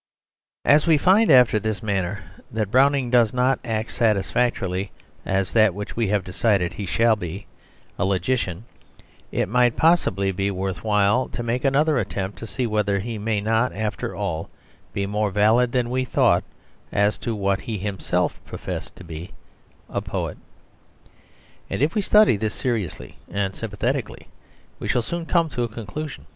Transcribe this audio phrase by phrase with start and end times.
[0.65, 4.89] As we find, after this manner, that Browning does not act satisfactorily
[5.27, 7.45] as that which we have decided that he shall be
[7.99, 8.65] a logician
[9.31, 13.41] it might possibly be worth while to make another attempt to see whether he may
[13.41, 14.49] not, after all,
[14.91, 16.43] be more valid than we thought
[16.91, 19.29] as to what he himself professed to be
[19.87, 20.39] a poet.
[21.69, 24.29] And if we study this seriously and sympathetically,
[24.79, 26.25] we shall soon come to a conclusion.